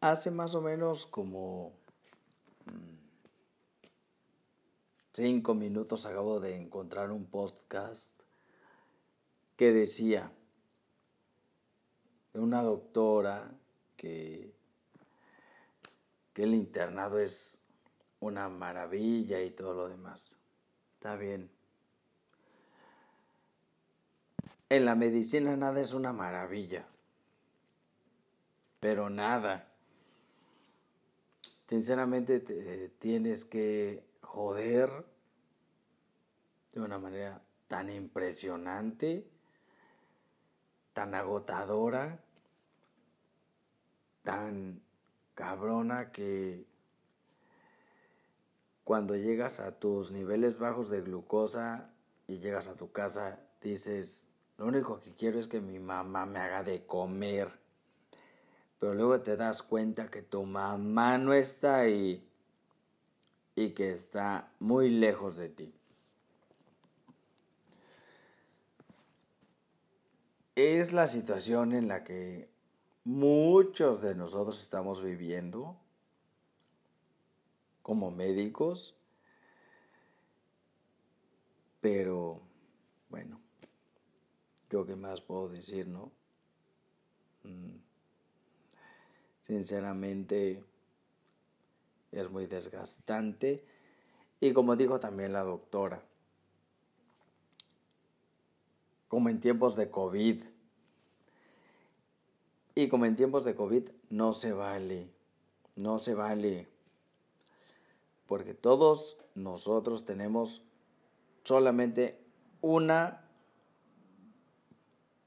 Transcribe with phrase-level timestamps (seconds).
[0.00, 1.74] Hace más o menos como
[2.64, 2.96] mm,
[5.12, 8.18] cinco minutos acabo de encontrar un podcast
[9.58, 10.32] que decía
[12.32, 13.52] de una doctora
[13.96, 14.54] que,
[16.32, 17.58] que el internado es
[18.20, 20.34] una maravilla y todo lo demás.
[20.94, 21.50] Está bien.
[24.70, 26.86] En la medicina nada es una maravilla.
[28.78, 29.69] Pero nada.
[31.70, 34.90] Sinceramente te tienes que joder
[36.72, 39.30] de una manera tan impresionante,
[40.92, 42.24] tan agotadora,
[44.24, 44.82] tan
[45.36, 46.66] cabrona que
[48.82, 51.94] cuando llegas a tus niveles bajos de glucosa
[52.26, 54.26] y llegas a tu casa, dices,
[54.58, 57.60] lo único que quiero es que mi mamá me haga de comer
[58.80, 62.26] pero luego te das cuenta que tu mamá no está ahí
[63.54, 65.74] y que está muy lejos de ti.
[70.54, 72.48] Es la situación en la que
[73.04, 75.76] muchos de nosotros estamos viviendo
[77.82, 78.96] como médicos,
[81.82, 82.40] pero
[83.10, 83.40] bueno,
[84.70, 86.10] yo qué más puedo decir, ¿no?
[87.42, 87.89] Mm.
[89.50, 90.62] Sinceramente
[92.12, 93.64] es muy desgastante.
[94.40, 96.04] Y como dijo también la doctora,
[99.08, 100.44] como en tiempos de COVID.
[102.76, 105.10] Y como en tiempos de COVID no se vale,
[105.74, 106.68] no se vale.
[108.28, 110.62] Porque todos nosotros tenemos
[111.42, 112.20] solamente
[112.60, 113.28] una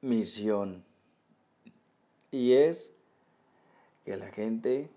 [0.00, 0.84] misión.
[2.30, 2.94] Y es
[4.04, 4.90] que la gente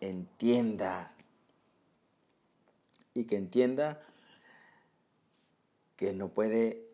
[0.00, 1.14] entienda
[3.14, 4.00] y que entienda
[5.96, 6.86] que no puede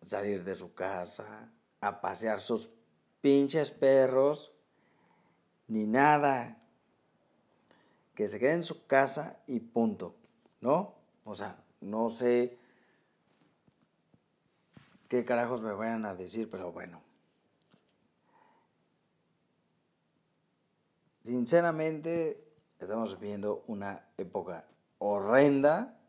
[0.00, 2.70] salir de su casa a pasear sus
[3.20, 4.52] pinches perros
[5.66, 6.56] ni nada.
[8.14, 10.16] Que se quede en su casa y punto.
[10.60, 10.94] ¿No?
[11.24, 12.58] O sea, no sé
[15.08, 17.07] qué carajos me vayan a decir, pero bueno.
[21.28, 22.42] Sinceramente,
[22.78, 24.66] estamos viviendo una época
[24.96, 26.00] horrenda.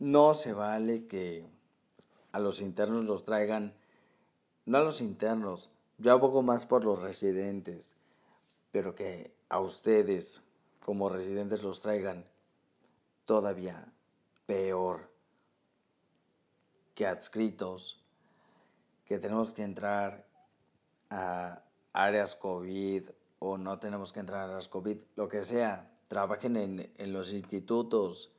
[0.00, 1.46] No se vale que
[2.32, 3.76] a los internos los traigan,
[4.66, 7.96] no a los internos, yo abogo más por los residentes,
[8.72, 10.42] pero que a ustedes
[10.84, 12.24] como residentes los traigan
[13.24, 13.92] todavía
[14.46, 15.12] peor
[16.96, 18.02] que adscritos,
[19.04, 20.26] que tenemos que entrar
[21.08, 23.04] a áreas COVID
[23.38, 27.32] o no tenemos que entrar a áreas COVID, lo que sea, trabajen en, en los
[27.32, 28.32] institutos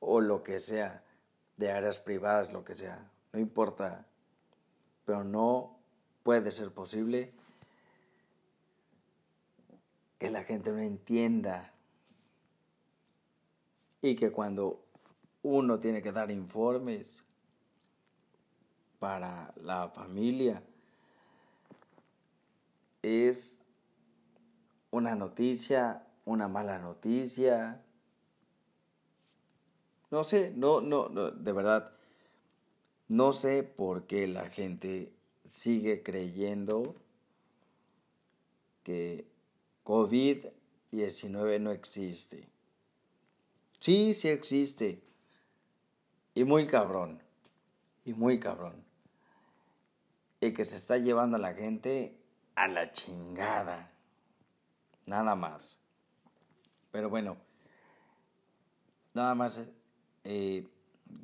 [0.00, 1.04] o lo que sea,
[1.56, 4.06] de áreas privadas, lo que sea, no importa,
[5.04, 5.78] pero no
[6.22, 7.32] puede ser posible
[10.18, 11.72] que la gente no entienda
[14.00, 14.84] y que cuando
[15.42, 17.24] uno tiene que dar informes
[18.98, 20.62] para la familia,
[23.12, 23.60] es
[24.90, 27.82] una noticia, una mala noticia.
[30.10, 31.92] No sé, no, no, no, de verdad,
[33.08, 35.12] no sé por qué la gente
[35.44, 36.94] sigue creyendo
[38.82, 39.26] que
[39.84, 42.48] COVID-19 no existe.
[43.78, 45.02] Sí, sí existe.
[46.34, 47.22] Y muy cabrón.
[48.04, 48.84] Y muy cabrón.
[50.40, 52.21] Y que se está llevando a la gente
[52.54, 53.90] a la chingada.
[55.06, 55.78] Nada más.
[56.90, 57.36] Pero bueno,
[59.14, 59.62] nada más
[60.24, 60.68] eh,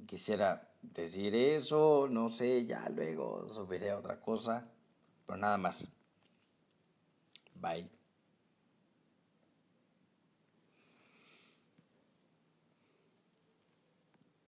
[0.06, 4.67] quisiera decir eso, no sé, ya luego subiré otra cosa,
[5.27, 5.88] pero nada más.
[7.55, 7.88] Bye.